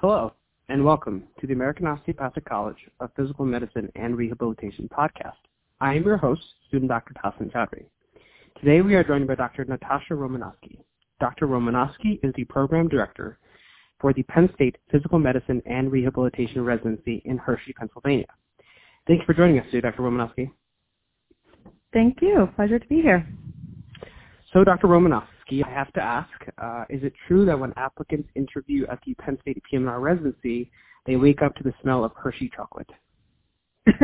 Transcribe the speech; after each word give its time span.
Hello, 0.00 0.32
and 0.68 0.84
welcome 0.84 1.24
to 1.40 1.48
the 1.48 1.52
American 1.52 1.84
Osteopathic 1.88 2.44
College 2.44 2.76
of 3.00 3.10
Physical 3.16 3.44
Medicine 3.44 3.90
and 3.96 4.16
Rehabilitation 4.16 4.88
podcast. 4.96 5.32
I 5.80 5.96
am 5.96 6.04
your 6.04 6.16
host, 6.16 6.40
student 6.68 6.88
Dr. 6.88 7.14
Tassin 7.14 7.50
Chowdhury. 7.50 7.86
Today 8.60 8.80
we 8.80 8.94
are 8.94 9.02
joined 9.02 9.26
by 9.26 9.34
Dr. 9.34 9.64
Natasha 9.64 10.14
Romanowski. 10.14 10.78
Dr. 11.18 11.48
Romanowski 11.48 12.20
is 12.22 12.32
the 12.36 12.44
program 12.44 12.86
director 12.86 13.40
for 14.00 14.12
the 14.12 14.22
Penn 14.22 14.48
State 14.54 14.76
Physical 14.88 15.18
Medicine 15.18 15.60
and 15.66 15.90
Rehabilitation 15.90 16.64
Residency 16.64 17.20
in 17.24 17.36
Hershey, 17.36 17.72
Pennsylvania. 17.72 18.28
Thank 19.08 19.22
you 19.22 19.26
for 19.26 19.34
joining 19.34 19.58
us 19.58 19.66
today, 19.72 19.80
Dr. 19.80 20.02
Romanowski. 20.02 20.48
Thank 21.92 22.18
you. 22.22 22.48
Pleasure 22.54 22.78
to 22.78 22.86
be 22.86 23.02
here. 23.02 23.26
So, 24.52 24.62
Dr. 24.62 24.86
Romanowski, 25.48 25.64
I 25.64 25.70
have 25.70 25.92
to 25.94 26.00
ask, 26.00 26.30
uh, 26.58 26.84
is 26.88 27.02
it 27.02 27.12
true 27.26 27.44
that 27.46 27.58
when 27.58 27.72
applicants 27.76 28.28
interview 28.34 28.86
at 28.90 28.98
the 29.06 29.14
Penn 29.14 29.38
State 29.42 29.62
PM&R 29.70 30.00
residency, 30.00 30.70
they 31.06 31.16
wake 31.16 31.42
up 31.42 31.54
to 31.56 31.62
the 31.62 31.72
smell 31.82 32.04
of 32.04 32.12
Hershey 32.16 32.50
chocolate? 32.54 32.90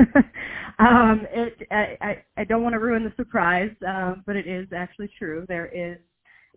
um, 0.79 1.27
it, 1.31 1.67
I, 1.71 2.23
I, 2.39 2.45
don't 2.45 2.63
want 2.63 2.73
to 2.73 2.79
ruin 2.79 3.05
the 3.05 3.13
surprise, 3.17 3.71
um, 3.87 4.23
but 4.27 4.35
it 4.35 4.47
is 4.47 4.67
actually 4.75 5.11
true. 5.19 5.45
There 5.47 5.67
is 5.67 5.99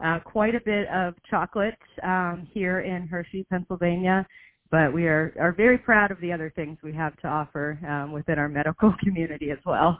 uh, 0.03 0.19
quite 0.23 0.55
a 0.55 0.61
bit 0.61 0.87
of 0.87 1.13
chocolate 1.29 1.77
um, 2.03 2.47
here 2.53 2.79
in 2.81 3.05
Hershey, 3.05 3.45
Pennsylvania, 3.49 4.25
but 4.71 4.93
we 4.93 5.07
are, 5.07 5.33
are 5.37 5.51
very 5.51 5.77
proud 5.77 6.09
of 6.11 6.21
the 6.21 6.31
other 6.31 6.53
things 6.55 6.77
we 6.81 6.93
have 6.93 7.17
to 7.17 7.27
offer 7.27 7.77
um, 7.85 8.13
within 8.13 8.39
our 8.39 8.47
medical 8.47 8.93
community 9.03 9.51
as 9.51 9.59
well. 9.65 9.99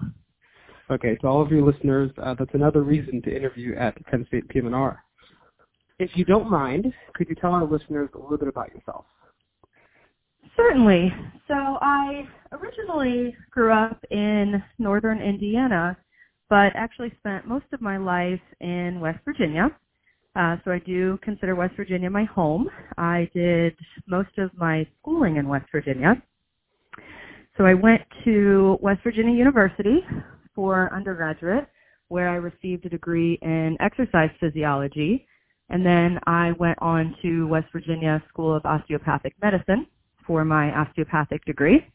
Okay, 0.89 1.15
to 1.17 1.27
all 1.27 1.41
of 1.41 1.51
your 1.51 1.63
listeners, 1.69 2.11
uh, 2.23 2.33
that's 2.33 2.53
another 2.53 2.81
reason 2.81 3.21
to 3.23 3.35
interview 3.35 3.75
at 3.75 3.93
Penn 4.05 4.25
State 4.27 4.47
PM&R. 4.47 5.03
If 5.99 6.11
you 6.15 6.23
don't 6.23 6.49
mind, 6.49 6.93
could 7.13 7.27
you 7.27 7.35
tell 7.35 7.51
our 7.51 7.65
listeners 7.65 8.09
a 8.13 8.17
little 8.17 8.37
bit 8.37 8.47
about 8.47 8.73
yourself? 8.73 9.05
Certainly. 10.55 11.11
So 11.47 11.53
I 11.53 12.27
originally 12.53 13.35
grew 13.51 13.73
up 13.73 13.99
in 14.11 14.63
northern 14.79 15.21
Indiana, 15.21 15.97
but 16.49 16.71
actually 16.75 17.11
spent 17.19 17.47
most 17.47 17.65
of 17.73 17.81
my 17.81 17.97
life 17.97 18.39
in 18.61 19.01
West 19.01 19.19
Virginia. 19.25 19.69
Uh, 20.37 20.55
so 20.63 20.71
I 20.71 20.79
do 20.79 21.19
consider 21.21 21.55
West 21.55 21.75
Virginia 21.75 22.09
my 22.09 22.23
home. 22.23 22.69
I 22.97 23.29
did 23.33 23.75
most 24.07 24.37
of 24.37 24.51
my 24.55 24.87
schooling 25.01 25.35
in 25.35 25.49
West 25.49 25.65
Virginia. 25.71 26.21
So 27.57 27.65
I 27.65 27.73
went 27.73 28.01
to 28.23 28.77
West 28.81 29.01
Virginia 29.03 29.35
University, 29.35 29.99
for 30.57 30.91
undergraduate 30.91 31.67
where 32.07 32.29
I 32.29 32.35
received 32.35 32.83
a 32.85 32.89
degree 32.89 33.37
in 33.43 33.77
exercise 33.79 34.31
physiology. 34.39 35.27
And 35.69 35.85
then 35.85 36.19
I 36.25 36.53
went 36.59 36.79
on 36.81 37.15
to 37.21 37.47
West 37.47 37.67
Virginia 37.71 38.23
School 38.29 38.55
of 38.55 38.65
Osteopathic 38.65 39.35
Medicine 39.39 39.85
for 40.25 40.43
my 40.43 40.71
osteopathic 40.75 41.45
degree. 41.45 41.85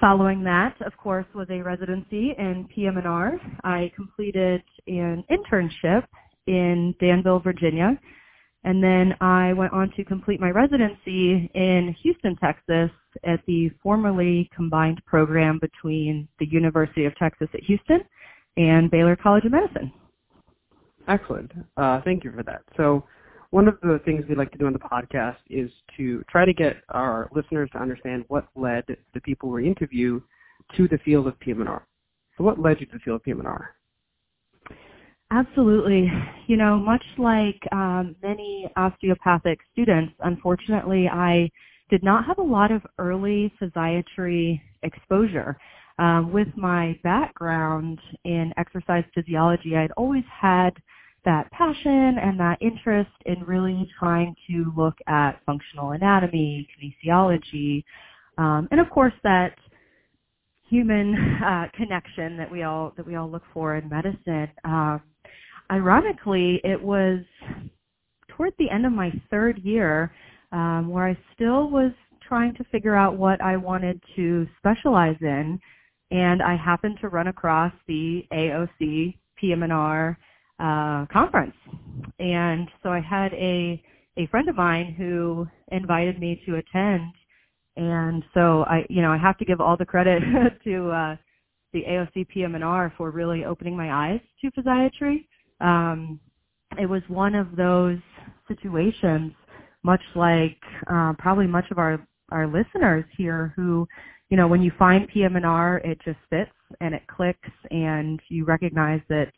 Following 0.00 0.42
that, 0.44 0.74
of 0.84 0.96
course, 0.96 1.26
was 1.32 1.46
a 1.48 1.62
residency 1.62 2.34
in 2.36 2.68
PM&R. 2.74 3.38
I 3.62 3.92
completed 3.94 4.62
an 4.88 5.22
internship 5.30 6.04
in 6.46 6.94
Danville, 6.98 7.40
Virginia, 7.40 7.98
and 8.64 8.82
then 8.82 9.14
I 9.20 9.52
went 9.52 9.72
on 9.72 9.92
to 9.96 10.04
complete 10.04 10.40
my 10.40 10.50
residency 10.50 11.50
in 11.54 11.94
Houston, 12.02 12.36
Texas 12.36 12.90
at 13.24 13.40
the 13.46 13.70
formerly 13.82 14.50
combined 14.54 15.00
program 15.06 15.58
between 15.60 16.28
the 16.38 16.46
University 16.46 17.04
of 17.04 17.16
Texas 17.16 17.48
at 17.54 17.62
Houston 17.64 18.00
and 18.56 18.90
Baylor 18.90 19.16
College 19.16 19.44
of 19.44 19.52
Medicine. 19.52 19.92
Excellent. 21.08 21.52
Uh, 21.76 22.00
thank 22.04 22.24
you 22.24 22.32
for 22.32 22.42
that. 22.42 22.62
So 22.76 23.04
one 23.50 23.68
of 23.68 23.78
the 23.82 24.00
things 24.04 24.24
we 24.28 24.34
like 24.34 24.50
to 24.52 24.58
do 24.58 24.66
on 24.66 24.72
the 24.72 24.78
podcast 24.78 25.36
is 25.48 25.70
to 25.96 26.24
try 26.28 26.44
to 26.44 26.52
get 26.52 26.76
our 26.88 27.30
listeners 27.34 27.70
to 27.72 27.78
understand 27.78 28.24
what 28.28 28.48
led 28.56 28.84
the 29.14 29.20
people 29.20 29.50
we 29.50 29.66
interview 29.66 30.20
to 30.76 30.88
the 30.88 30.98
field 31.04 31.28
of 31.28 31.38
PM&R. 31.38 31.86
So 32.36 32.44
what 32.44 32.58
led 32.58 32.80
you 32.80 32.86
to 32.86 32.92
the 32.94 32.98
field 32.98 33.16
of 33.16 33.22
PM&R? 33.22 33.76
Absolutely. 35.30 36.10
You 36.46 36.56
know, 36.56 36.78
much 36.78 37.04
like 37.18 37.60
um, 37.72 38.14
many 38.22 38.70
osteopathic 38.76 39.58
students, 39.72 40.12
unfortunately, 40.20 41.08
I 41.08 41.50
did 41.90 42.02
not 42.04 42.24
have 42.26 42.38
a 42.38 42.42
lot 42.42 42.70
of 42.70 42.82
early 42.98 43.52
physiatry 43.60 44.60
exposure. 44.82 45.56
Um, 45.98 46.30
with 46.30 46.48
my 46.56 46.98
background 47.02 47.98
in 48.24 48.52
exercise 48.58 49.04
physiology, 49.14 49.76
I'd 49.76 49.92
always 49.92 50.24
had 50.30 50.70
that 51.24 51.50
passion 51.50 52.18
and 52.22 52.38
that 52.38 52.58
interest 52.60 53.10
in 53.24 53.42
really 53.44 53.90
trying 53.98 54.34
to 54.48 54.72
look 54.76 54.94
at 55.08 55.40
functional 55.46 55.92
anatomy, 55.92 56.68
kinesiology, 56.78 57.82
um, 58.38 58.68
and 58.70 58.78
of 58.78 58.90
course 58.90 59.14
that 59.24 59.56
human 60.68 61.14
uh, 61.44 61.66
connection 61.74 62.36
that 62.36 62.50
we 62.50 62.62
all 62.62 62.92
that 62.96 63.06
we 63.06 63.16
all 63.16 63.30
look 63.30 63.42
for 63.54 63.76
in 63.76 63.88
medicine. 63.88 64.48
Um, 64.64 65.00
ironically, 65.70 66.60
it 66.64 66.80
was 66.80 67.20
toward 68.28 68.52
the 68.58 68.70
end 68.70 68.86
of 68.86 68.92
my 68.92 69.10
third 69.30 69.58
year 69.58 70.12
um, 70.52 70.88
where 70.88 71.06
I 71.06 71.18
still 71.34 71.70
was 71.70 71.92
trying 72.26 72.54
to 72.56 72.64
figure 72.64 72.96
out 72.96 73.16
what 73.16 73.40
I 73.40 73.56
wanted 73.56 74.00
to 74.16 74.46
specialize 74.58 75.16
in, 75.20 75.58
and 76.10 76.42
I 76.42 76.56
happened 76.56 76.98
to 77.00 77.08
run 77.08 77.28
across 77.28 77.72
the 77.86 78.22
AOC 78.32 79.16
PM&R 79.38 80.18
uh, 80.58 81.06
conference, 81.12 81.54
and 82.18 82.68
so 82.82 82.90
I 82.90 83.00
had 83.00 83.32
a 83.34 83.82
a 84.18 84.26
friend 84.28 84.48
of 84.48 84.56
mine 84.56 84.94
who 84.96 85.46
invited 85.70 86.18
me 86.18 86.40
to 86.46 86.56
attend, 86.56 87.12
and 87.76 88.24
so 88.32 88.62
I 88.64 88.86
you 88.88 89.02
know 89.02 89.12
I 89.12 89.18
have 89.18 89.36
to 89.38 89.44
give 89.44 89.60
all 89.60 89.76
the 89.76 89.84
credit 89.84 90.22
to 90.64 90.90
uh, 90.90 91.16
the 91.74 91.82
AOC 91.82 92.28
PM&R 92.28 92.92
for 92.96 93.10
really 93.10 93.44
opening 93.44 93.76
my 93.76 93.92
eyes 93.92 94.20
to 94.40 94.50
physiatry 94.52 95.26
um, 95.60 96.20
it 96.78 96.86
was 96.86 97.02
one 97.08 97.34
of 97.34 97.56
those 97.56 97.98
situations, 98.48 99.32
much 99.82 100.02
like 100.14 100.58
uh, 100.90 101.12
probably 101.18 101.46
much 101.46 101.70
of 101.70 101.78
our 101.78 102.04
our 102.30 102.46
listeners 102.46 103.04
here, 103.16 103.52
who, 103.54 103.86
you 104.30 104.36
know, 104.36 104.48
when 104.48 104.60
you 104.60 104.72
find 104.76 105.06
PM&R, 105.08 105.78
it 105.84 105.96
just 106.04 106.18
fits 106.28 106.50
and 106.80 106.92
it 106.92 107.06
clicks, 107.06 107.48
and 107.70 108.20
you 108.28 108.44
recognize 108.44 109.00
that 109.08 109.32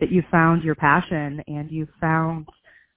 that 0.00 0.10
you 0.10 0.22
found 0.30 0.64
your 0.64 0.74
passion 0.74 1.40
and 1.46 1.70
you 1.70 1.86
found 2.00 2.46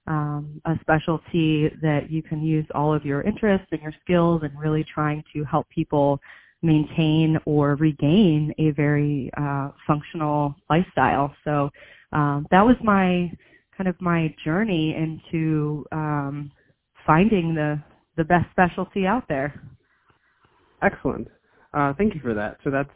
um, 0.08 0.60
a 0.64 0.74
specialty 0.80 1.70
that 1.82 2.10
you 2.10 2.22
can 2.22 2.42
use 2.42 2.66
all 2.74 2.92
of 2.92 3.04
your 3.04 3.22
interests 3.22 3.66
and 3.70 3.80
your 3.80 3.94
skills 4.02 4.42
and 4.42 4.58
really 4.58 4.84
trying 4.92 5.22
to 5.32 5.44
help 5.44 5.68
people 5.68 6.20
maintain 6.62 7.38
or 7.44 7.76
regain 7.76 8.52
a 8.58 8.70
very 8.70 9.30
uh, 9.36 9.70
functional 9.86 10.54
lifestyle. 10.70 11.34
So 11.44 11.70
um, 12.12 12.46
that 12.50 12.62
was 12.62 12.76
my 12.82 13.30
kind 13.76 13.88
of 13.88 14.00
my 14.00 14.34
journey 14.44 14.94
into 14.96 15.84
um, 15.92 16.50
finding 17.06 17.54
the 17.54 17.80
the 18.16 18.24
best 18.24 18.46
specialty 18.50 19.06
out 19.06 19.24
there. 19.28 19.60
Excellent. 20.82 21.28
Uh, 21.74 21.92
thank 21.98 22.14
you 22.14 22.20
for 22.20 22.34
that. 22.34 22.56
So 22.64 22.70
that 22.70 22.88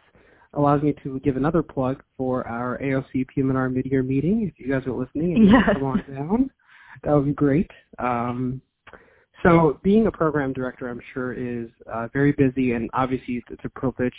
allows 0.54 0.82
me 0.82 0.94
to 1.03 1.20
give 1.20 1.37
another 1.37 1.62
plug 1.62 2.03
for 2.16 2.47
our 2.47 2.78
AOC 2.78 3.28
PM&R 3.28 3.69
mid-year 3.69 4.03
meeting. 4.03 4.50
If 4.50 4.59
you 4.59 4.72
guys 4.72 4.87
are 4.87 4.93
listening 4.93 5.34
and 5.37 5.50
yes. 5.50 5.62
come 5.75 5.84
on 5.84 6.04
down, 6.12 6.50
that 7.04 7.12
would 7.12 7.26
be 7.26 7.32
great. 7.32 7.70
Um, 7.99 8.62
so 9.43 9.78
being 9.82 10.06
a 10.06 10.10
program 10.10 10.53
director, 10.53 10.88
I'm 10.88 11.00
sure, 11.15 11.32
is 11.32 11.69
uh, 11.91 12.09
very 12.12 12.32
busy, 12.32 12.72
and 12.72 12.91
obviously 12.93 13.43
it's 13.50 13.65
a 13.65 13.69
privilege. 13.70 14.15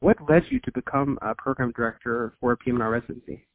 What 0.00 0.16
led 0.28 0.42
you 0.50 0.60
to 0.60 0.72
become 0.72 1.18
a 1.22 1.34
program 1.34 1.72
director 1.74 2.34
for 2.40 2.52
a 2.52 2.56
PM&R 2.56 2.90
residency? 2.90 3.46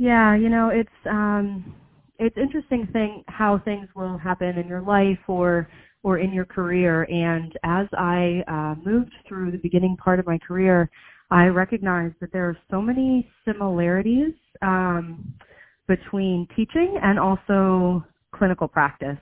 Yeah, 0.00 0.34
you 0.34 0.48
know, 0.48 0.70
it's 0.70 0.88
um 1.10 1.74
it's 2.18 2.36
interesting 2.38 2.88
thing 2.90 3.22
how 3.28 3.58
things 3.66 3.86
will 3.94 4.16
happen 4.16 4.56
in 4.56 4.66
your 4.66 4.80
life 4.80 5.18
or 5.28 5.68
or 6.02 6.16
in 6.16 6.32
your 6.32 6.46
career 6.46 7.02
and 7.10 7.52
as 7.64 7.86
I 7.98 8.42
uh, 8.48 8.76
moved 8.82 9.12
through 9.28 9.50
the 9.50 9.58
beginning 9.58 9.98
part 10.02 10.18
of 10.18 10.26
my 10.26 10.38
career, 10.38 10.88
I 11.30 11.48
recognized 11.48 12.14
that 12.22 12.32
there 12.32 12.48
are 12.48 12.56
so 12.70 12.80
many 12.80 13.28
similarities 13.44 14.32
um, 14.62 15.34
between 15.86 16.48
teaching 16.56 16.98
and 17.02 17.18
also 17.18 18.02
clinical 18.34 18.68
practice. 18.68 19.18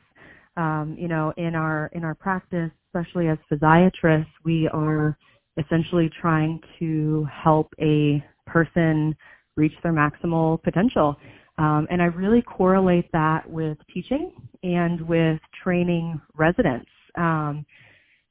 Um, 0.57 0.95
you 0.97 1.09
know, 1.09 1.35
in 1.37 1.57
our 1.57 1.91
in 1.93 2.05
our 2.05 2.15
practice, 2.15 2.71
especially 2.87 3.27
as 3.27 3.39
physiatrists, 3.51 4.27
we 4.45 4.69
are 4.69 5.19
essentially 5.57 6.09
trying 6.21 6.61
to 6.79 7.27
help 7.33 7.75
a 7.81 8.25
person 8.47 9.17
reach 9.59 9.75
their 9.83 9.93
maximal 9.93 10.63
potential. 10.63 11.17
Um, 11.59 11.89
and 11.91 12.01
I 12.01 12.07
really 12.07 12.41
correlate 12.43 13.11
that 13.13 13.49
with 13.51 13.77
teaching 13.93 14.31
and 14.63 15.01
with 15.03 15.41
training 15.63 16.21
residents. 16.37 16.89
Um, 17.17 17.67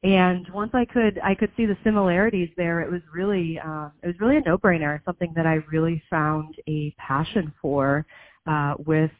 and 0.04 0.48
once 0.54 0.72
I 0.74 0.86
could, 0.86 1.20
I 1.24 1.36
could 1.36 1.52
see 1.58 1.66
the 1.66 1.78
similarities 1.84 2.50
there. 2.56 2.82
It 2.82 2.90
was 2.90 3.02
really, 3.14 3.60
uh, 3.60 3.90
it 4.02 4.08
was 4.08 4.16
really 4.22 4.38
a 4.38 4.42
no-brainer. 4.42 5.04
Something 5.04 5.34
that 5.36 5.46
I 5.46 5.56
really 5.72 6.02
found 6.10 6.56
a 6.68 6.96
passion 6.98 7.52
for 7.62 8.06
uh, 8.46 8.76
with 8.86 9.12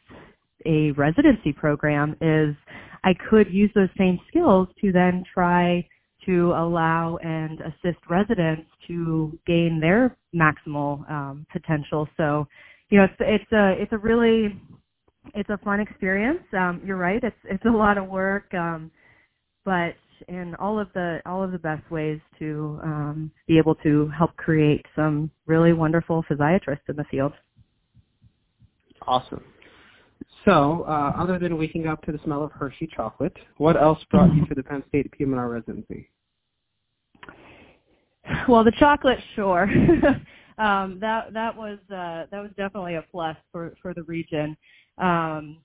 a 0.64 0.92
residency 0.92 1.52
program 1.52 2.16
is 2.20 2.54
I 3.04 3.14
could 3.28 3.52
use 3.52 3.70
those 3.74 3.90
same 3.98 4.18
skills 4.28 4.68
to 4.80 4.92
then 4.92 5.24
try 5.34 5.86
to 6.28 6.52
allow 6.52 7.16
and 7.22 7.60
assist 7.60 7.98
residents 8.10 8.68
to 8.86 9.36
gain 9.46 9.80
their 9.80 10.14
maximal 10.34 11.10
um, 11.10 11.46
potential. 11.50 12.06
So, 12.18 12.46
you 12.90 12.98
know, 12.98 13.04
it's 13.04 13.14
it's 13.18 13.52
a 13.52 13.82
it's 13.82 13.92
a 13.92 13.98
really 13.98 14.60
it's 15.34 15.48
a 15.48 15.58
fun 15.58 15.80
experience. 15.80 16.42
Um, 16.52 16.82
you're 16.84 16.98
right. 16.98 17.22
It's 17.22 17.36
it's 17.44 17.64
a 17.64 17.70
lot 17.70 17.96
of 17.96 18.08
work, 18.08 18.52
um, 18.52 18.90
but 19.64 19.94
in 20.28 20.54
all 20.56 20.78
of 20.78 20.88
the 20.94 21.20
all 21.24 21.42
of 21.42 21.50
the 21.50 21.58
best 21.58 21.90
ways 21.90 22.20
to 22.38 22.78
um, 22.82 23.30
be 23.46 23.56
able 23.56 23.74
to 23.76 24.10
help 24.16 24.36
create 24.36 24.84
some 24.94 25.30
really 25.46 25.72
wonderful 25.72 26.24
physiatrists 26.30 26.88
in 26.88 26.96
the 26.96 27.04
field. 27.10 27.32
Awesome. 29.06 29.42
So, 30.44 30.84
uh, 30.86 31.12
other 31.16 31.38
than 31.38 31.56
waking 31.56 31.86
up 31.86 32.02
to 32.02 32.12
the 32.12 32.18
smell 32.24 32.42
of 32.42 32.52
Hershey 32.52 32.88
chocolate, 32.94 33.36
what 33.56 33.76
else 33.80 33.98
brought 34.10 34.34
you 34.34 34.44
to 34.46 34.54
the 34.54 34.62
Penn 34.62 34.82
State 34.88 35.10
PM&R 35.12 35.48
residency? 35.48 36.08
Well, 38.48 38.64
the 38.64 38.72
chocolate, 38.72 39.18
sure. 39.34 39.64
um, 40.58 40.98
that 41.00 41.32
that 41.32 41.56
was 41.56 41.78
uh, 41.90 42.26
that 42.30 42.40
was 42.40 42.50
definitely 42.56 42.96
a 42.96 43.02
plus 43.10 43.36
for 43.52 43.74
for 43.82 43.94
the 43.94 44.02
region. 44.04 44.56
Um, 44.98 45.58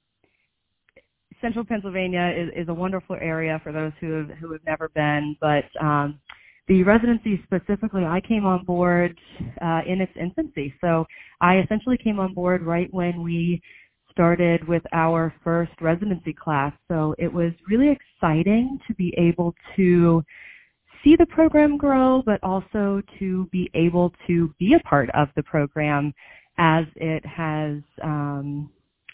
Central 1.42 1.66
Pennsylvania 1.66 2.34
is, 2.36 2.64
is 2.64 2.70
a 2.70 2.74
wonderful 2.74 3.18
area 3.20 3.60
for 3.64 3.72
those 3.72 3.92
who 4.00 4.12
have 4.12 4.30
who 4.38 4.52
have 4.52 4.62
never 4.66 4.90
been, 4.90 5.36
but 5.42 5.66
um, 5.82 6.20
the 6.68 6.84
residency 6.84 7.42
specifically, 7.44 8.06
I 8.06 8.22
came 8.22 8.46
on 8.46 8.64
board 8.64 9.20
uh, 9.62 9.82
in 9.86 10.00
its 10.00 10.14
infancy. 10.20 10.74
So 10.80 11.06
I 11.42 11.60
essentially 11.60 11.98
came 11.98 12.20
on 12.20 12.34
board 12.34 12.62
right 12.62 12.88
when 12.94 13.22
we 13.22 13.62
started 14.12 14.66
with 14.68 14.84
our 14.94 15.34
first 15.44 15.74
residency 15.82 16.34
class. 16.34 16.72
So 16.88 17.16
it 17.18 17.32
was 17.32 17.52
really 17.68 17.90
exciting 17.90 18.80
to 18.88 18.94
be 18.94 19.14
able 19.18 19.54
to 19.76 20.24
see 21.04 21.16
the 21.16 21.26
program 21.26 21.78
grow, 21.78 22.22
but 22.26 22.40
also 22.44 23.02
to 23.20 23.48
be 23.52 23.70
able 23.74 24.14
to 24.28 24.54
be 24.60 24.74
a 24.74 24.80
part 24.80 25.10
of 25.12 25.30
the 25.36 25.44
program 25.44 26.14
as 26.58 26.86
it 26.96 27.26
has 27.26 27.80
um, 28.04 28.70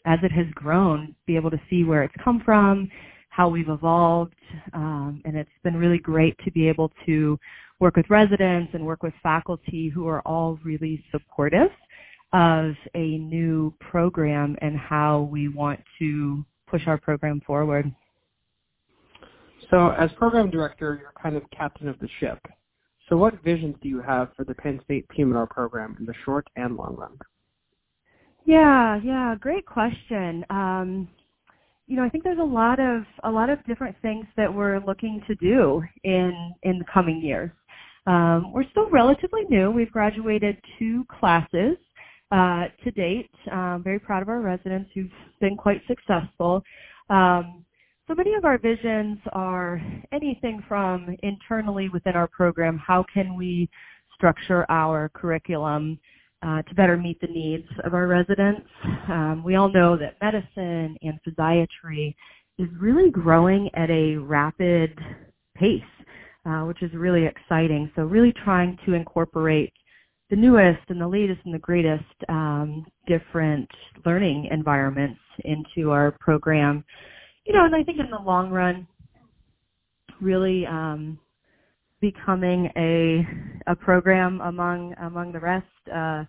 as 0.06 0.20
it 0.24 0.32
has 0.32 0.46
grown. 0.54 1.16
Be 1.26 1.36
able 1.36 1.52
to 1.52 1.62
see 1.70 1.84
where 1.84 2.04
it's 2.04 2.14
come 2.24 2.42
from, 2.44 2.90
how 3.30 3.50
we've 3.50 3.70
evolved, 3.70 4.36
um, 4.74 5.22
and 5.26 5.36
it's 5.36 5.50
been 5.64 5.76
really 5.76 6.00
great 6.00 6.38
to 6.46 6.52
be 6.52 6.68
able 6.68 6.92
to 7.06 7.38
work 7.80 7.96
with 7.96 8.10
residents 8.10 8.72
and 8.74 8.86
work 8.86 9.04
with 9.04 9.14
faculty 9.24 9.90
who 9.90 10.08
are 10.08 10.22
all 10.22 10.60
really 10.64 11.04
supportive 11.12 11.70
of 12.34 12.74
a 12.94 13.18
new 13.18 13.74
program 13.80 14.56
and 14.62 14.78
how 14.78 15.22
we 15.32 15.48
want 15.48 15.80
to 15.98 16.46
push 16.68 16.86
our 16.88 16.98
program 16.98 17.42
forward. 17.46 17.92
So 19.70 19.90
as 19.92 20.12
program 20.14 20.50
director, 20.50 20.98
you're 21.00 21.14
kind 21.22 21.36
of 21.36 21.44
captain 21.52 21.88
of 21.88 22.00
the 22.00 22.10
ship. 22.20 22.40
So 23.08 23.18
what 23.18 23.42
visions 23.44 23.76
do 23.82 23.90
you 23.90 24.02
have 24.02 24.30
for 24.36 24.44
the 24.44 24.54
Penn 24.54 24.80
State 24.84 25.08
PM&R 25.10 25.48
program 25.48 25.96
in 26.00 26.06
the 26.06 26.14
short 26.26 26.48
and 26.56 26.76
long 26.76 26.96
run? 26.96 27.18
Yeah, 28.46 29.00
yeah, 29.04 29.36
great 29.40 29.66
question. 29.66 30.46
Um, 30.50 31.08
you 31.88 31.96
know, 31.96 32.04
I 32.04 32.10
think 32.10 32.24
there's 32.24 32.40
a 32.40 32.44
lot 32.44 32.80
of 32.80 33.04
a 33.24 33.32
lot 33.32 33.50
of 33.50 33.64
different 33.66 33.96
things 34.02 34.26
that 34.38 34.54
we're 34.54 34.80
looking 34.86 35.22
to 35.28 35.36
do 35.36 35.82
in 36.04 36.54
in 36.64 36.78
the 36.78 36.86
coming 36.92 37.20
years. 37.22 37.52
Um, 38.06 38.54
we're 38.54 38.70
still 38.72 38.90
relatively 38.90 39.44
new. 39.50 39.72
We've 39.72 39.92
graduated 39.92 40.58
two 40.78 41.06
classes 41.20 41.78
uh, 42.32 42.66
to 42.84 42.92
date. 42.92 43.32
Um, 43.52 43.82
very 43.84 44.00
proud 44.00 44.22
of 44.22 44.30
our 44.30 44.40
residents 44.40 44.90
who've 44.94 45.12
been 45.42 45.58
quite 45.58 45.82
successful. 45.88 46.64
Um, 47.10 47.66
so 48.10 48.16
many 48.16 48.34
of 48.34 48.44
our 48.44 48.58
visions 48.58 49.20
are 49.34 49.80
anything 50.12 50.64
from 50.68 51.16
internally 51.22 51.90
within 51.90 52.16
our 52.16 52.28
program, 52.28 52.82
how 52.86 53.06
can 53.14 53.38
we 53.38 53.70
structure 54.16 54.66
our 54.70 55.10
curriculum 55.10 56.00
uh, 56.42 56.62
to 56.64 56.74
better 56.76 56.98
meet 56.98 57.20
the 57.22 57.28
needs 57.28 57.68
of 57.86 57.94
our 57.94 58.08
residents. 58.08 58.66
Um, 59.10 59.44
we 59.46 59.56
all 59.56 59.72
know 59.72 59.98
that 59.98 60.16
medicine 60.22 60.98
and 61.02 61.20
physiatry 61.28 62.16
is 62.58 62.68
really 62.80 63.12
growing 63.12 63.70
at 63.76 63.90
a 63.90 64.16
rapid 64.16 64.98
pace, 65.56 65.82
uh, 66.46 66.62
which 66.62 66.82
is 66.82 66.92
really 66.94 67.26
exciting. 67.26 67.92
So 67.96 68.04
really 68.04 68.34
trying 68.44 68.78
to 68.86 68.94
incorporate 68.94 69.74
the 70.30 70.36
newest 70.36 70.80
and 70.88 71.00
the 71.00 71.08
latest 71.08 71.42
and 71.46 71.54
the 71.54 71.60
greatest 71.60 72.04
um, 72.30 72.86
different 73.06 73.70
learning 74.06 74.48
environments 74.52 75.20
into 75.44 75.92
our 75.92 76.16
program. 76.20 76.84
You 77.46 77.54
know, 77.54 77.66
and 77.66 77.76
I 77.76 77.84
think 77.84 78.00
in 78.00 78.10
the 78.10 78.22
long 78.22 78.52
run, 78.52 78.88
really 80.22 80.66
um, 80.66 81.20
becoming 82.02 82.70
a 82.76 83.72
a 83.72 83.76
program 83.76 84.42
among 84.42 84.94
among 85.02 85.32
the 85.32 85.40
rest 85.40 85.66
uh, 85.94 86.24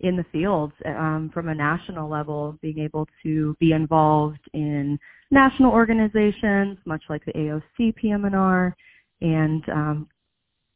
in 0.00 0.16
the 0.16 0.24
field 0.32 0.72
um, 0.84 1.30
from 1.32 1.48
a 1.48 1.54
national 1.54 2.08
level, 2.08 2.58
being 2.60 2.78
able 2.78 3.06
to 3.22 3.56
be 3.60 3.72
involved 3.72 4.40
in 4.52 4.98
national 5.30 5.72
organizations, 5.72 6.76
much 6.84 7.02
like 7.08 7.24
the 7.24 7.32
AOC 7.32 7.94
PM&R, 7.96 8.76
and 9.20 9.68
um, 9.68 10.08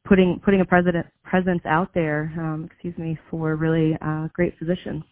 putting 0.05 0.40
putting 0.44 0.61
a 0.61 0.64
president, 0.64 1.06
presence 1.25 1.62
out 1.67 1.90
there, 1.93 2.32
um, 2.38 2.69
excuse 2.70 2.96
me, 2.96 3.19
for 3.31 3.56
really 3.56 3.96
uh, 4.00 4.29
great 4.32 4.56
physicians. 4.58 5.02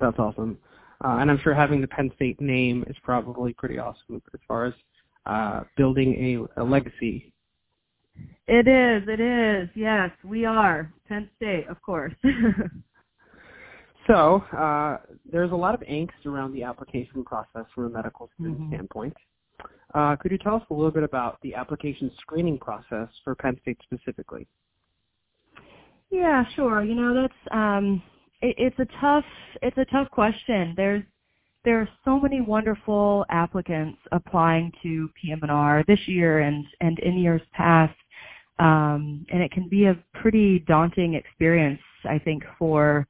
That's 0.00 0.18
awesome. 0.18 0.56
Uh, 1.04 1.18
and 1.18 1.30
I'm 1.30 1.38
sure 1.42 1.54
having 1.54 1.80
the 1.80 1.88
Penn 1.88 2.10
State 2.14 2.40
name 2.40 2.84
is 2.86 2.96
probably 3.02 3.52
pretty 3.54 3.78
awesome 3.78 4.22
as 4.32 4.40
far 4.46 4.66
as 4.66 4.74
uh, 5.26 5.62
building 5.76 6.46
a, 6.56 6.62
a 6.62 6.64
legacy. 6.64 7.32
It 8.46 8.68
is, 8.68 9.08
it 9.08 9.20
is. 9.20 9.68
Yes, 9.74 10.10
we 10.24 10.44
are. 10.44 10.92
Penn 11.08 11.28
State, 11.36 11.66
of 11.68 11.80
course. 11.82 12.12
so 14.06 14.44
uh, 14.56 14.98
there's 15.30 15.52
a 15.52 15.56
lot 15.56 15.74
of 15.74 15.80
angst 15.80 16.26
around 16.26 16.52
the 16.52 16.62
application 16.62 17.24
process 17.24 17.64
from 17.74 17.86
a 17.86 17.90
medical 17.90 18.28
student 18.34 18.58
mm-hmm. 18.58 18.74
standpoint. 18.74 19.16
Uh, 19.94 20.16
could 20.16 20.30
you 20.30 20.38
tell 20.38 20.56
us 20.56 20.62
a 20.70 20.74
little 20.74 20.90
bit 20.90 21.02
about 21.02 21.38
the 21.42 21.54
application 21.54 22.10
screening 22.20 22.58
process 22.58 23.08
for 23.24 23.34
Penn 23.34 23.58
State 23.62 23.78
specifically? 23.82 24.46
Yeah, 26.10 26.44
sure. 26.54 26.84
You 26.84 26.94
know, 26.94 27.14
that's 27.14 27.54
um, 27.54 28.02
it, 28.42 28.54
it's 28.58 28.78
a 28.78 29.00
tough 29.00 29.24
it's 29.62 29.78
a 29.78 29.84
tough 29.86 30.10
question. 30.10 30.74
There's 30.76 31.02
there 31.64 31.80
are 31.80 31.88
so 32.04 32.18
many 32.18 32.40
wonderful 32.40 33.24
applicants 33.30 33.98
applying 34.10 34.72
to 34.82 35.08
PM&R 35.20 35.84
this 35.86 36.00
year 36.06 36.40
and 36.40 36.64
and 36.80 36.98
in 36.98 37.18
years 37.18 37.42
past, 37.52 37.96
um, 38.58 39.24
and 39.30 39.42
it 39.42 39.50
can 39.52 39.68
be 39.68 39.86
a 39.86 39.96
pretty 40.20 40.60
daunting 40.60 41.14
experience, 41.14 41.80
I 42.08 42.18
think, 42.18 42.42
for 42.58 43.06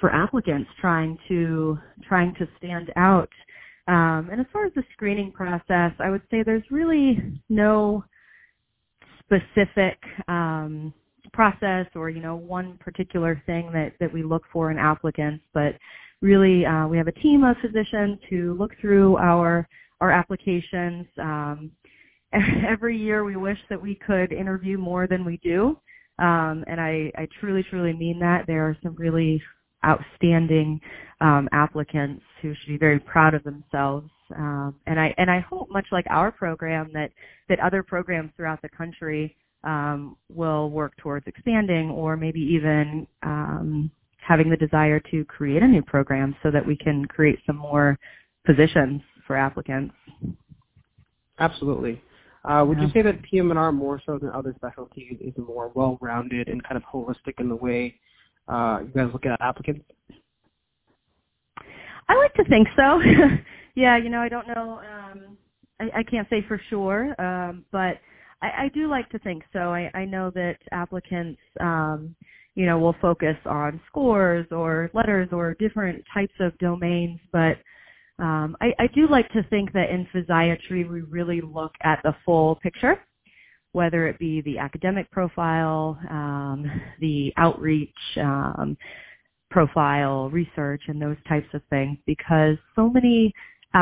for 0.00 0.10
applicants 0.10 0.68
trying 0.80 1.18
to 1.28 1.78
trying 2.06 2.34
to 2.34 2.46
stand 2.58 2.92
out 2.96 3.30
um, 3.86 4.30
and 4.32 4.40
as 4.40 4.46
far 4.52 4.64
as 4.64 4.72
the 4.74 4.82
screening 4.92 5.30
process, 5.30 5.92
I 5.98 6.08
would 6.10 6.22
say 6.30 6.42
there's 6.42 6.64
really 6.70 7.18
no 7.50 8.04
specific 9.20 9.98
um, 10.26 10.94
process 11.34 11.86
or 11.94 12.08
you 12.10 12.20
know 12.20 12.36
one 12.36 12.78
particular 12.78 13.42
thing 13.46 13.70
that 13.72 13.92
that 14.00 14.12
we 14.12 14.22
look 14.22 14.44
for 14.52 14.70
in 14.70 14.78
applicants, 14.78 15.44
but 15.52 15.74
really 16.20 16.64
uh, 16.64 16.86
we 16.86 16.96
have 16.96 17.08
a 17.08 17.12
team 17.12 17.44
of 17.44 17.56
physicians 17.60 18.18
who 18.30 18.54
look 18.54 18.72
through 18.80 19.16
our 19.18 19.68
our 20.00 20.10
applications. 20.10 21.06
Um, 21.18 21.70
every 22.68 22.96
year 22.96 23.24
we 23.24 23.36
wish 23.36 23.58
that 23.70 23.80
we 23.80 23.94
could 23.94 24.32
interview 24.32 24.78
more 24.78 25.06
than 25.06 25.24
we 25.24 25.38
do. 25.38 25.78
Um, 26.18 26.64
and 26.66 26.80
I, 26.80 27.10
I 27.16 27.28
truly, 27.40 27.64
truly 27.68 27.92
mean 27.92 28.18
that. 28.20 28.46
There 28.46 28.64
are 28.64 28.76
some 28.82 28.94
really 28.96 29.42
outstanding 29.84 30.80
um, 31.20 31.48
applicants 31.52 32.22
who 32.40 32.54
should 32.54 32.68
be 32.68 32.78
very 32.78 33.00
proud 33.00 33.34
of 33.34 33.42
themselves. 33.44 34.08
Um, 34.36 34.76
and 34.86 34.98
I 34.98 35.14
and 35.18 35.30
I 35.30 35.40
hope, 35.40 35.68
much 35.70 35.86
like 35.92 36.06
our 36.08 36.32
program, 36.32 36.90
that 36.94 37.10
that 37.48 37.60
other 37.60 37.82
programs 37.82 38.30
throughout 38.36 38.62
the 38.62 38.68
country 38.70 39.36
um, 39.64 40.16
will 40.28 40.70
work 40.70 40.96
towards 40.98 41.26
expanding, 41.26 41.90
or 41.90 42.16
maybe 42.16 42.40
even 42.40 43.06
um, 43.22 43.90
having 44.18 44.50
the 44.50 44.56
desire 44.56 45.00
to 45.10 45.24
create 45.24 45.62
a 45.62 45.66
new 45.66 45.82
program 45.82 46.36
so 46.42 46.50
that 46.50 46.64
we 46.64 46.76
can 46.76 47.04
create 47.06 47.38
some 47.46 47.56
more 47.56 47.98
positions 48.46 49.02
for 49.26 49.36
applicants. 49.36 49.94
Absolutely. 51.38 52.00
Uh, 52.44 52.64
would 52.66 52.78
yeah. 52.78 52.84
you 52.84 52.90
say 52.92 53.02
that 53.02 53.22
PM&R 53.22 53.72
more 53.72 54.00
so 54.04 54.18
than 54.18 54.30
other 54.30 54.54
specialties 54.56 55.16
is 55.20 55.32
more 55.38 55.72
well-rounded 55.74 56.48
and 56.48 56.62
kind 56.62 56.76
of 56.76 56.82
holistic 56.82 57.38
in 57.38 57.48
the 57.48 57.56
way 57.56 57.94
uh, 58.48 58.80
you 58.82 58.92
guys 58.94 59.10
look 59.12 59.24
at 59.24 59.40
applicants? 59.40 59.84
I 62.08 62.16
like 62.16 62.34
to 62.34 62.44
think 62.44 62.68
so. 62.76 63.00
yeah, 63.74 63.96
you 63.96 64.10
know, 64.10 64.20
I 64.20 64.28
don't 64.28 64.46
know. 64.46 64.80
Um, 64.80 65.38
I, 65.80 66.00
I 66.00 66.02
can't 66.02 66.28
say 66.28 66.44
for 66.46 66.60
sure, 66.68 67.18
um, 67.20 67.64
but 67.72 67.98
I, 68.44 68.48
I 68.64 68.66
do 68.78 68.82
like 68.96 69.08
to 69.10 69.18
think 69.26 69.40
so. 69.54 69.62
I, 69.78 69.90
I 70.02 70.04
know 70.04 70.26
that 70.40 70.58
applicants, 70.82 71.40
um, 71.60 72.14
you 72.54 72.66
know, 72.66 72.78
will 72.78 72.96
focus 73.00 73.38
on 73.46 73.80
scores 73.88 74.46
or 74.50 74.90
letters 74.94 75.28
or 75.32 75.54
different 75.54 75.98
types 76.16 76.36
of 76.40 76.50
domains, 76.58 77.20
but 77.32 77.56
Um, 78.28 78.56
I, 78.60 78.68
I 78.84 78.86
do 78.98 79.08
like 79.16 79.28
to 79.32 79.42
think 79.52 79.72
that 79.72 79.90
in 79.90 80.06
physiatry 80.14 80.82
we 80.94 81.00
really 81.18 81.40
look 81.58 81.74
at 81.82 81.98
the 82.04 82.14
full 82.24 82.50
picture, 82.66 82.96
whether 83.72 84.00
it 84.06 84.16
be 84.20 84.40
the 84.42 84.56
academic 84.66 85.06
profile, 85.10 85.98
um, 86.18 86.58
the 87.00 87.18
outreach 87.44 88.02
um, 88.30 88.76
profile, 89.50 90.30
research, 90.30 90.82
and 90.86 91.02
those 91.02 91.20
types 91.28 91.50
of 91.54 91.62
things, 91.70 91.98
because 92.06 92.56
so 92.76 92.88
many 92.88 93.32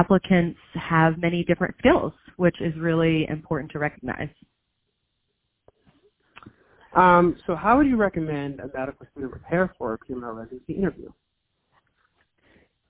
applicants 0.01 0.59
have 0.93 1.19
many 1.27 1.45
different 1.45 1.75
skills, 1.79 2.15
which 2.37 2.59
is 2.69 2.75
really 2.89 3.27
important 3.29 3.71
to 3.73 3.79
recognize. 3.79 4.33
Um, 6.95 7.37
so 7.47 7.57
how 7.57 7.79
would 7.79 7.87
you 7.87 7.97
recommend 7.97 8.61
a 8.61 8.69
medical 8.77 9.07
student 9.13 9.33
prepare 9.33 9.75
for 9.79 9.95
a 9.95 9.99
PM&R 9.99 10.35
residency 10.35 10.75
interview? 10.75 11.11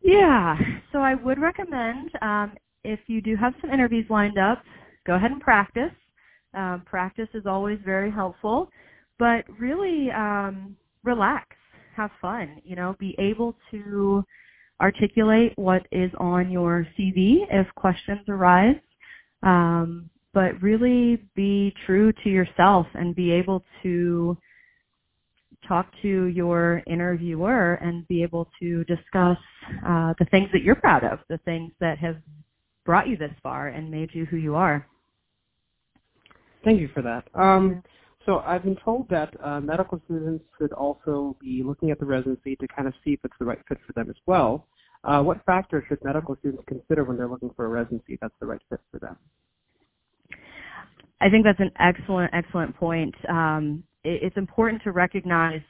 Yeah, 0.02 0.59
so 0.92 0.99
I 0.99 1.14
would 1.14 1.38
recommend 1.40 2.11
um, 2.23 2.52
if 2.85 3.00
you 3.06 3.23
do 3.23 3.37
have 3.37 3.54
some 3.61 3.71
interviews 3.71 4.06
lined 4.11 4.38
up, 4.38 4.62
go 5.06 5.14
ahead 5.14 5.30
and 5.32 5.40
practice. 5.40 5.92
Um, 6.54 6.82
practice 6.87 7.28
is 7.35 7.47
always 7.47 7.78
very 7.85 8.11
helpful, 8.11 8.71
but 9.18 9.44
really 9.59 10.11
um, 10.11 10.76
relax, 11.04 11.49
have 11.97 12.11
fun. 12.21 12.61
You 12.64 12.76
know, 12.76 12.97
be 12.99 13.14
able 13.18 13.56
to 13.71 14.25
articulate 14.80 15.52
what 15.56 15.87
is 15.92 16.11
on 16.18 16.50
your 16.50 16.87
CV 16.99 17.47
if 17.50 17.66
questions 17.76 18.21
arise. 18.28 18.76
Um, 19.42 20.11
but 20.34 20.60
really 20.62 21.22
be 21.34 21.74
true 21.86 22.12
to 22.24 22.28
yourself 22.28 22.86
and 22.94 23.14
be 23.14 23.30
able 23.30 23.64
to 23.82 24.36
talk 25.66 25.86
to 26.02 26.26
your 26.26 26.82
interviewer 26.86 27.74
and 27.74 28.06
be 28.08 28.22
able 28.22 28.48
to 28.60 28.84
discuss 28.84 29.38
uh, 29.86 30.12
the 30.18 30.26
things 30.30 30.48
that 30.52 30.62
you're 30.62 30.74
proud 30.74 31.04
of, 31.04 31.20
the 31.28 31.38
things 31.38 31.72
that 31.80 31.98
have 31.98 32.16
brought 32.84 33.08
you 33.08 33.16
this 33.16 33.30
far 33.42 33.68
and 33.68 33.90
made 33.90 34.10
you 34.12 34.24
who 34.26 34.36
you 34.36 34.54
are. 34.54 34.86
Thank 36.64 36.80
you 36.80 36.88
for 36.94 37.02
that. 37.02 37.28
Um, 37.34 37.82
so 38.26 38.38
I've 38.38 38.62
been 38.62 38.76
told 38.84 39.08
that 39.10 39.34
uh, 39.42 39.60
medical 39.60 40.00
students 40.04 40.44
should 40.58 40.72
also 40.72 41.36
be 41.40 41.62
looking 41.64 41.90
at 41.90 41.98
the 41.98 42.06
residency 42.06 42.56
to 42.56 42.68
kind 42.68 42.86
of 42.86 42.94
see 43.04 43.12
if 43.12 43.20
it's 43.24 43.34
the 43.38 43.44
right 43.44 43.58
fit 43.68 43.78
for 43.86 43.92
them 43.94 44.08
as 44.08 44.16
well. 44.26 44.66
Uh, 45.04 45.20
what 45.22 45.44
factors 45.44 45.82
should 45.88 45.98
medical 46.04 46.36
students 46.38 46.62
consider 46.68 47.02
when 47.02 47.16
they're 47.16 47.28
looking 47.28 47.50
for 47.56 47.66
a 47.66 47.68
residency 47.68 48.18
that's 48.20 48.34
the 48.40 48.46
right 48.46 48.60
fit 48.70 48.80
for 48.92 49.00
them? 49.00 49.16
I 51.23 51.31
think 51.31 51.45
that's 51.45 51.61
an 51.61 51.71
excellent, 51.79 52.33
excellent 52.35 52.76
point. 52.76 53.14
Um, 53.29 53.85
it, 54.02 54.25
it's 54.25 54.37
important 54.37 54.83
to 54.83 54.91
recognize 54.91 55.61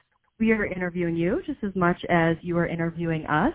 we 0.40 0.50
are 0.52 0.64
interviewing 0.64 1.14
you 1.14 1.42
just 1.46 1.62
as 1.62 1.74
much 1.76 1.98
as 2.08 2.36
you 2.40 2.56
are 2.56 2.66
interviewing 2.66 3.26
us. 3.26 3.52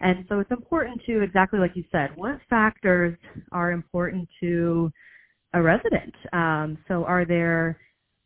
And 0.00 0.26
so 0.28 0.40
it's 0.40 0.50
important 0.50 1.00
to, 1.06 1.22
exactly 1.22 1.60
like 1.60 1.72
you 1.74 1.84
said, 1.90 2.10
what 2.16 2.40
factors 2.50 3.16
are 3.52 3.70
important 3.70 4.28
to 4.40 4.90
a 5.54 5.62
resident? 5.62 6.12
Um, 6.32 6.78
so 6.88 7.04
are 7.04 7.24
there, 7.24 7.78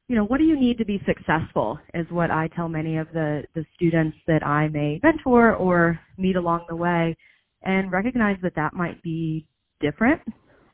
you 0.08 0.16
know, 0.16 0.24
what 0.24 0.38
do 0.38 0.44
you 0.44 0.58
need 0.58 0.78
to 0.78 0.84
be 0.84 1.00
successful 1.06 1.78
is 1.94 2.06
what 2.10 2.30
I 2.30 2.48
tell 2.56 2.68
many 2.68 2.96
of 2.96 3.06
the, 3.12 3.44
the 3.54 3.64
students 3.76 4.16
that 4.26 4.44
I 4.44 4.68
may 4.68 4.98
mentor 5.02 5.54
or 5.54 6.00
meet 6.16 6.36
along 6.36 6.64
the 6.68 6.74
way 6.74 7.16
and 7.62 7.92
recognize 7.92 8.38
that 8.42 8.56
that 8.56 8.72
might 8.72 9.00
be 9.02 9.46
different 9.80 10.22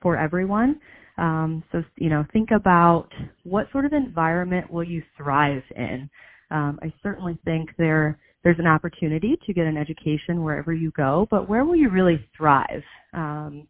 for 0.01 0.17
everyone. 0.17 0.81
Um, 1.19 1.63
so, 1.73 1.83
you 1.97 2.11
know, 2.11 2.25
think 2.33 2.51
about 2.51 3.09
what 3.45 3.71
sort 3.73 3.85
of 3.85 3.93
environment 3.93 4.71
will 4.71 4.85
you 4.85 5.03
thrive 5.17 5.63
in. 5.75 6.11
Um, 6.51 6.79
I 6.83 6.93
certainly 7.03 7.39
think 7.45 7.71
there 7.79 8.19
there's 8.45 8.59
an 8.61 8.67
opportunity 8.67 9.37
to 9.45 9.53
get 9.53 9.67
an 9.67 9.77
education 9.77 10.45
wherever 10.45 10.73
you 10.73 10.93
go, 10.97 11.27
but 11.33 11.49
where 11.49 11.65
will 11.65 11.75
you 11.75 11.91
really 11.91 12.25
thrive? 12.37 12.83
Um, 13.13 13.67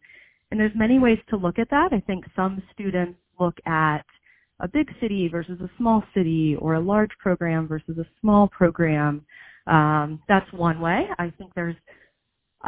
and 0.51 0.59
there's 0.59 0.71
many 0.75 0.99
ways 0.99 1.17
to 1.29 1.35
look 1.35 1.57
at 1.57 1.69
that. 1.71 1.89
I 1.91 1.99
think 2.01 2.25
some 2.35 2.61
students 2.73 3.17
look 3.39 3.57
at 3.65 4.05
a 4.59 4.67
big 4.67 4.87
city 5.01 5.29
versus 5.29 5.59
a 5.61 5.69
small 5.77 6.03
city 6.13 6.55
or 6.59 6.75
a 6.75 6.79
large 6.79 7.09
program 7.19 7.67
versus 7.67 7.97
a 7.97 8.05
small 8.21 8.47
program. 8.49 9.25
Um, 9.65 10.21
that's 10.27 10.51
one 10.53 10.79
way. 10.79 11.07
I 11.17 11.33
think 11.39 11.53
there's 11.55 11.75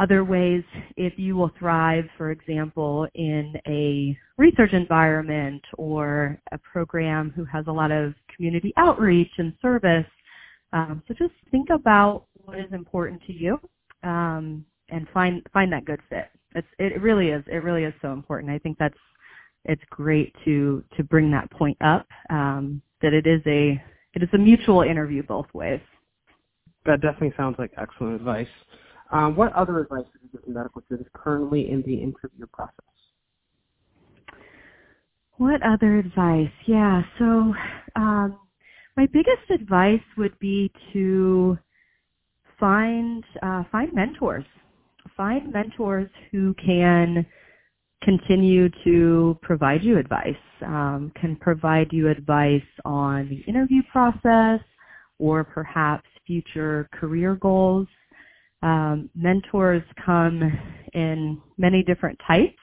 other 0.00 0.24
ways, 0.24 0.64
if 0.96 1.12
you 1.16 1.36
will 1.36 1.50
thrive, 1.58 2.04
for 2.16 2.30
example, 2.30 3.06
in 3.14 3.54
a 3.66 4.16
research 4.38 4.72
environment 4.72 5.62
or 5.76 6.40
a 6.52 6.58
program 6.58 7.32
who 7.36 7.44
has 7.44 7.66
a 7.66 7.72
lot 7.72 7.90
of 7.90 8.14
community 8.34 8.72
outreach 8.76 9.30
and 9.38 9.52
service. 9.60 10.06
Um, 10.72 11.02
so 11.06 11.14
just 11.14 11.34
think 11.50 11.68
about 11.70 12.24
what 12.34 12.58
is 12.58 12.72
important 12.72 13.20
to 13.26 13.32
you 13.32 13.58
um, 14.02 14.64
and 14.88 15.06
find 15.12 15.42
find 15.52 15.72
that 15.72 15.84
good 15.84 16.00
fit. 16.08 16.28
It's, 16.54 16.68
it 16.78 17.00
really 17.02 17.28
is. 17.28 17.44
It 17.46 17.62
really 17.62 17.84
is 17.84 17.94
so 18.00 18.12
important. 18.12 18.50
I 18.50 18.58
think 18.58 18.78
that's 18.78 18.94
it's 19.66 19.82
great 19.90 20.34
to 20.44 20.82
to 20.96 21.04
bring 21.04 21.30
that 21.32 21.50
point 21.50 21.76
up 21.82 22.06
um, 22.30 22.80
that 23.02 23.12
it 23.12 23.26
is 23.26 23.42
a 23.46 23.82
it 24.14 24.22
is 24.22 24.28
a 24.32 24.38
mutual 24.38 24.82
interview 24.82 25.22
both 25.22 25.46
ways. 25.52 25.80
That 26.86 27.02
definitely 27.02 27.34
sounds 27.36 27.56
like 27.58 27.72
excellent 27.76 28.14
advice. 28.14 28.48
Um, 29.12 29.36
what 29.36 29.52
other 29.54 29.80
advice 29.80 30.04
would 30.12 30.22
you 30.22 30.28
give 30.32 30.44
to 30.44 30.50
medical 30.50 30.82
students 30.86 31.10
currently 31.14 31.70
in 31.70 31.82
the 31.82 31.94
interview 31.94 32.46
process? 32.52 32.74
What 35.36 35.62
other 35.62 35.98
advice? 35.98 36.52
Yeah, 36.66 37.02
so 37.18 37.54
um, 37.96 38.38
my 38.96 39.06
biggest 39.06 39.50
advice 39.50 40.02
would 40.16 40.38
be 40.38 40.70
to 40.92 41.58
find 42.58 43.24
uh, 43.42 43.64
find 43.72 43.92
mentors. 43.94 44.44
Find 45.16 45.52
mentors 45.52 46.10
who 46.30 46.54
can 46.64 47.26
continue 48.02 48.68
to 48.84 49.38
provide 49.42 49.82
you 49.82 49.98
advice, 49.98 50.34
um, 50.62 51.12
can 51.20 51.36
provide 51.36 51.88
you 51.90 52.08
advice 52.08 52.62
on 52.84 53.28
the 53.28 53.40
interview 53.50 53.82
process 53.90 54.60
or 55.18 55.44
perhaps 55.44 56.06
future 56.26 56.88
career 56.92 57.34
goals. 57.36 57.86
Um, 58.62 59.08
mentors 59.14 59.82
come 60.04 60.42
in 60.92 61.40
many 61.56 61.82
different 61.82 62.18
types. 62.26 62.58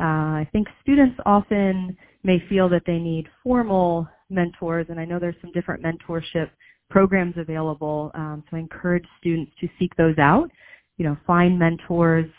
Uh, 0.00 0.42
I 0.42 0.48
think 0.52 0.68
students 0.82 1.18
often 1.24 1.96
may 2.24 2.42
feel 2.48 2.68
that 2.68 2.82
they 2.86 2.98
need 2.98 3.28
formal 3.42 4.06
mentors, 4.30 4.86
and 4.88 4.98
I 4.98 5.04
know 5.04 5.18
there's 5.18 5.36
some 5.40 5.52
different 5.52 5.82
mentorship 5.82 6.50
programs 6.90 7.34
available. 7.36 8.10
Um, 8.14 8.44
so 8.50 8.56
I 8.56 8.60
encourage 8.60 9.04
students 9.18 9.52
to 9.60 9.68
seek 9.78 9.94
those 9.96 10.18
out. 10.18 10.50
You 10.98 11.06
know, 11.06 11.16
find 11.26 11.58
mentors 11.58 12.30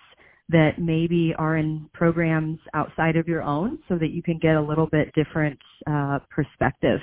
that 0.50 0.78
maybe 0.78 1.34
are 1.40 1.58
in 1.58 1.90
programs 1.94 2.60
outside 2.74 3.16
of 3.16 3.28
your 3.28 3.42
own, 3.42 3.80
so 3.88 3.98
that 3.98 4.12
you 4.12 4.22
can 4.22 4.38
get 4.38 4.56
a 4.56 4.62
little 4.62 4.88
bit 4.88 5.12
different 5.16 5.60
uh, 5.88 6.20
perspective. 6.30 7.00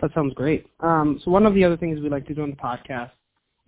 That 0.00 0.12
sounds 0.14 0.34
great. 0.34 0.66
Um, 0.80 1.20
so 1.24 1.30
one 1.30 1.44
of 1.44 1.54
the 1.54 1.64
other 1.64 1.76
things 1.76 2.00
we 2.00 2.08
like 2.08 2.26
to 2.28 2.34
do 2.34 2.42
on 2.42 2.50
the 2.50 2.56
podcast 2.56 3.10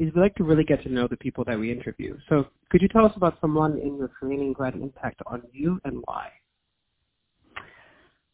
is 0.00 0.12
we 0.14 0.20
like 0.20 0.34
to 0.36 0.44
really 0.44 0.64
get 0.64 0.82
to 0.82 0.88
know 0.88 1.06
the 1.06 1.16
people 1.18 1.44
that 1.44 1.58
we 1.58 1.70
interview. 1.70 2.16
So 2.30 2.46
could 2.70 2.80
you 2.80 2.88
tell 2.88 3.04
us 3.04 3.12
about 3.16 3.36
someone 3.40 3.78
in 3.78 3.98
your 3.98 4.10
training 4.18 4.54
who 4.56 4.64
had 4.64 4.74
an 4.74 4.82
impact 4.82 5.20
on 5.26 5.42
you 5.52 5.78
and 5.84 6.02
why? 6.06 6.30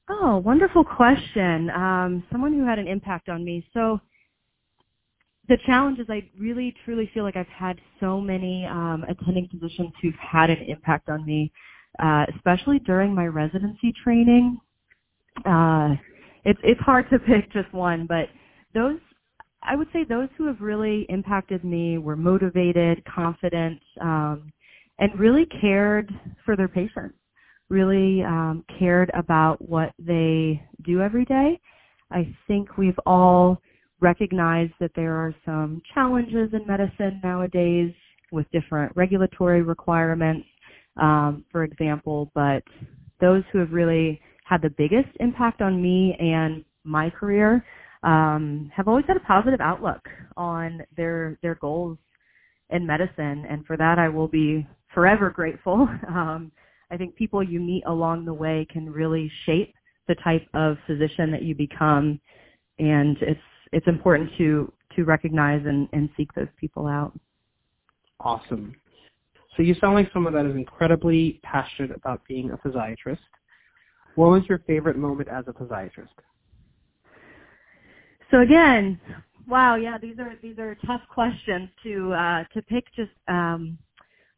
Oh, 0.09 0.37
wonderful 0.39 0.85
question. 0.85 1.69
Um, 1.71 2.23
someone 2.31 2.53
who 2.55 2.65
had 2.65 2.79
an 2.79 2.87
impact 2.87 3.29
on 3.29 3.45
me. 3.45 3.67
So 3.75 4.01
the 5.49 5.59
challenge 5.67 5.99
is 5.99 6.07
I 6.09 6.31
really 6.39 6.73
truly 6.85 7.11
feel 7.13 7.25
like 7.25 7.37
I've 7.37 7.47
had 7.49 7.81
so 7.99 8.21
many 8.21 8.65
um, 8.67 9.05
attending 9.09 9.49
physicians 9.49 9.91
who've 10.01 10.15
had 10.15 10.51
an 10.51 10.63
impact 10.69 11.09
on 11.09 11.27
me, 11.27 11.51
uh, 11.99 12.27
especially 12.37 12.79
during 12.79 13.13
my 13.13 13.27
residency 13.27 13.93
training. 14.05 14.59
Uh, 15.45 15.97
it's 16.45 16.61
it's 16.63 16.81
hard 16.81 17.11
to 17.11 17.19
pick 17.27 17.53
just 17.53 17.73
one, 17.73 18.07
but 18.07 18.29
those 18.73 19.01
I 19.63 19.75
would 19.75 19.89
say 19.93 20.05
those 20.05 20.29
who 20.37 20.47
have 20.47 20.61
really 20.61 21.07
impacted 21.09 21.65
me 21.65 21.99
were 21.99 22.17
motivated, 22.17 23.03
confident, 23.05 23.81
um, 24.01 24.53
and 24.99 25.19
really 25.19 25.47
cared 25.61 26.11
for 26.45 26.57
their 26.57 26.69
patients, 26.69 27.17
really 27.69 28.23
um, 28.23 28.65
cared 28.79 29.11
about 29.15 29.61
what 29.61 29.93
they 29.99 30.63
do 30.85 31.01
every 31.01 31.25
day. 31.25 31.61
I 32.11 32.33
think 32.47 32.77
we've 32.79 32.99
all 33.05 33.61
recognized 34.01 34.73
that 34.79 34.93
there 34.95 35.15
are 35.15 35.35
some 35.45 35.83
challenges 35.95 36.51
in 36.53 36.67
medicine 36.67 37.21
nowadays 37.25 37.93
with 38.31 38.47
different 38.53 38.93
regulatory 38.95 39.63
requirements, 39.63 40.47
um, 41.01 41.45
for 41.51 41.65
example, 41.65 42.31
but 42.35 42.63
those 43.21 43.43
who 43.53 43.59
have 43.59 43.73
really 43.73 44.21
had 44.45 44.63
the 44.63 44.71
biggest 44.71 45.09
impact 45.21 45.61
on 45.61 45.83
me 45.83 46.15
and 46.21 46.65
my 46.85 47.11
career 47.11 47.65
um, 48.07 48.71
have 48.75 48.87
always 48.87 49.05
had 49.07 49.17
a 49.17 49.21
positive 49.21 49.61
outlook 49.61 50.09
on 50.37 50.83
their 50.97 51.39
their 51.43 51.57
goals 51.57 51.99
in 52.71 52.87
medicine, 52.87 53.45
and 53.51 53.67
for 53.67 53.77
that 53.77 53.99
I 53.99 54.09
will 54.09 54.29
be 54.29 54.67
forever 54.95 55.29
grateful. 55.31 55.89
Um, 56.09 56.53
I 56.89 56.97
think 56.97 57.17
people 57.17 57.43
you 57.43 57.59
meet 57.59 57.83
along 57.85 58.25
the 58.25 58.33
way 58.33 58.65
can 58.71 58.89
really 58.89 59.31
shape 59.45 59.75
the 60.07 60.15
type 60.23 60.47
of 60.55 60.77
physician 60.87 61.33
that 61.33 61.43
you 61.43 61.55
become, 61.55 62.21
and 62.79 63.17
it's 63.21 63.41
it's 63.73 63.89
important 63.89 64.31
to 64.39 64.73
to 64.95 65.05
recognize 65.05 65.67
and, 65.67 65.89
and 65.93 66.09
seek 66.17 66.33
those 66.35 66.49
people 66.61 66.87
out. 66.87 67.13
Awesome. 68.21 68.77
So 69.57 69.63
you 69.63 69.75
sound 69.81 69.95
like 69.95 70.13
someone 70.13 70.33
that 70.35 70.47
is 70.47 70.55
incredibly 70.55 71.41
passionate 71.43 71.91
about 71.91 72.23
being 72.29 72.53
a 72.53 72.57
physiatrist. 72.59 73.19
What 74.15 74.29
was 74.29 74.43
your 74.49 74.61
favorite 74.61 74.97
moment 74.97 75.29
as 75.29 75.45
a 75.49 75.53
physiatrist? 75.53 76.15
So 78.31 78.41
again, 78.41 79.01
wow, 79.49 79.77
yeah, 79.77 79.99
these 79.99 80.19
are 80.19 80.35
these 80.43 80.59
are 80.59 80.77
tough 80.87 81.03
questions 81.13 81.69
to 81.85 82.13
uh, 82.13 82.45
to 82.55 82.63
pick 82.63 82.85
just 82.95 83.13
um, 83.29 83.79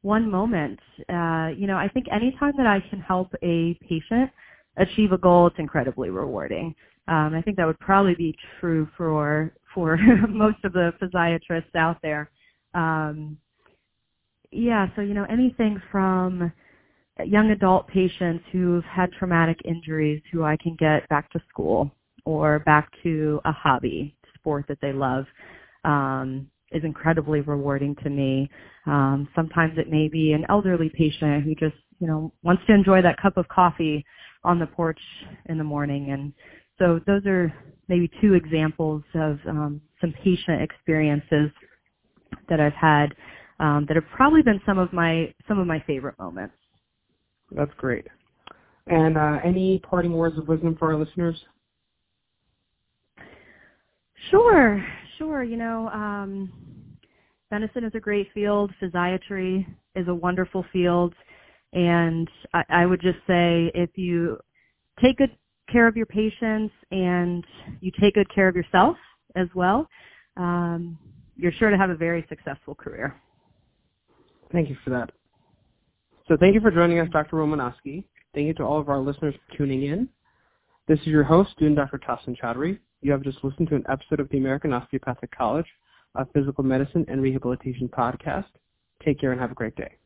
one 0.02 0.30
moment. 0.30 0.78
Uh, 1.09 1.50
you 1.57 1.66
know, 1.66 1.76
I 1.76 1.88
think 1.92 2.07
anytime 2.12 2.52
that 2.59 2.66
I 2.66 2.80
can 2.90 3.00
help 3.00 3.33
a 3.42 3.75
patient 3.88 4.30
achieve 4.76 5.12
a 5.12 5.18
goal, 5.18 5.49
it's 5.49 5.57
incredibly 5.59 6.11
rewarding. 6.11 6.75
Um, 7.09 7.35
I 7.35 7.42
think 7.42 7.57
that 7.57 7.66
would 7.66 7.80
probably 7.80 8.14
be 8.14 8.37
true 8.61 8.88
for 8.97 9.52
for 9.75 9.97
most 10.28 10.59
of 10.64 10.73
the 10.73 10.92
physiatrists 11.00 11.75
out 11.75 11.99
there. 12.02 12.30
Um, 12.75 13.38
yeah, 14.50 14.88
so 14.97 15.02
you 15.02 15.14
know 15.14 15.26
anything 15.30 15.80
from 15.90 16.52
young 17.25 17.50
adult 17.50 17.88
patients 17.88 18.45
who've 18.52 18.85
had 18.85 19.11
traumatic 19.12 19.59
injuries 19.64 20.23
who 20.33 20.45
I 20.45 20.57
can 20.62 20.76
get 20.78 21.09
back 21.09 21.30
to 21.33 21.40
school 21.49 21.90
or 22.29 22.59
back 22.59 22.91
to 23.03 23.41
a 23.47 23.53
hobby 23.53 24.15
sport 24.35 24.67
that 24.69 24.79
they 24.83 24.93
love 24.93 25.25
um, 25.85 26.47
is 26.73 26.85
incredibly 26.85 27.41
rewarding 27.41 27.97
to 28.03 28.11
me. 28.11 28.51
Um, 28.85 29.27
sometimes 29.35 29.79
it 29.79 29.91
may 29.91 30.09
be 30.09 30.33
an 30.33 30.45
elderly 30.51 30.91
patient 30.95 31.45
who 31.45 31.55
just 31.55 31.77
you 32.01 32.07
know 32.07 32.31
wants 32.43 32.63
to 32.67 32.75
enjoy 32.75 33.01
that 33.01 33.21
cup 33.21 33.39
of 33.39 33.49
coffee 33.49 34.05
on 34.45 34.59
the 34.59 34.67
porch 34.67 35.01
in 35.47 35.57
the 35.57 35.65
morning 35.65 36.11
and 36.13 36.33
so 36.79 37.01
those 37.07 37.27
are 37.27 37.53
maybe 37.89 38.09
two 38.21 38.35
examples 38.35 39.03
of 39.15 39.39
um, 39.49 39.81
some 40.01 40.15
patient 40.23 40.63
experiences 40.63 41.51
that 42.49 42.61
I've 42.61 42.73
had 42.75 43.07
um, 43.59 43.85
that 43.89 43.97
have 43.97 44.05
probably 44.15 44.43
been 44.43 44.61
some 44.65 44.79
of 44.79 44.93
my 44.93 45.35
some 45.49 45.59
of 45.59 45.67
my 45.67 45.83
favorite 45.87 46.17
moments. 46.19 46.55
That's 47.51 47.73
great. 47.79 48.07
And 48.87 49.19
uh, 49.19 49.39
any 49.45 49.81
parting 49.81 50.13
words 50.13 50.39
of 50.39 50.47
wisdom 50.47 50.77
for 50.79 50.93
our 50.93 50.99
listeners? 50.99 51.37
Sure, 54.31 54.85
sure. 55.17 55.43
You 55.43 55.57
know, 55.57 55.89
um, 55.89 56.53
medicine 57.51 57.85
is 57.85 57.93
a 57.95 58.01
great 58.01 58.29
field. 58.33 58.73
Physiatry 58.83 59.67
is 59.95 60.09
a 60.09 60.15
wonderful 60.15 60.65
field, 60.73 61.15
and 61.73 62.29
I, 62.55 62.65
I 62.69 62.87
would 62.87 63.01
just 63.01 63.19
say 63.27 63.71
if 63.75 63.91
you 63.97 64.39
take 65.01 65.19
good 65.19 65.37
care 65.71 65.87
of 65.87 65.97
your 65.97 66.07
patients 66.07 66.75
and 66.91 67.45
you 67.81 67.93
take 68.01 68.15
good 68.15 68.33
care 68.35 68.49
of 68.49 68.57
yourself 68.57 68.97
as 69.37 69.49
well, 69.55 69.89
um, 70.37 70.99
you're 71.37 71.53
sure 71.53 71.71
to 71.71 71.77
have 71.77 71.91
a 71.91 71.95
very 71.95 72.25
successful 72.29 72.75
career. 72.75 73.21
Thank 74.53 74.69
you 74.69 74.77
for 74.83 74.91
that. 74.91 75.11
So 76.27 76.37
thank 76.37 76.55
you 76.55 76.61
for 76.61 76.71
joining 76.71 76.99
us, 76.99 77.09
Dr. 77.11 77.37
Romanowski. 77.37 78.05
Thank 78.35 78.47
you 78.47 78.55
to 78.55 78.63
all 78.63 78.79
of 78.79 78.89
our 78.89 78.99
listeners 78.99 79.35
for 79.35 79.57
tuning 79.57 79.85
in. 79.85 80.09
This 80.87 80.99
is 81.01 81.07
your 81.07 81.25
host, 81.25 81.51
student 81.53 81.77
Dr. 81.77 81.99
Tassin 81.99 82.37
Chowdhury. 82.39 82.79
You 83.00 83.12
have 83.12 83.23
just 83.23 83.45
listened 83.45 83.69
to 83.69 83.76
an 83.76 83.85
episode 83.88 84.21
of 84.21 84.28
the 84.31 84.38
American 84.38 84.73
Osteopathic 84.73 85.31
College, 85.31 85.67
a 86.14 86.26
physical 86.26 86.64
medicine 86.64 87.05
and 87.09 87.23
rehabilitation 87.23 87.88
podcast. 87.88 88.50
Take 89.05 89.21
care 89.21 89.31
and 89.33 89.40
have 89.40 89.52
a 89.52 89.55
great 89.55 89.76
day. 89.76 89.97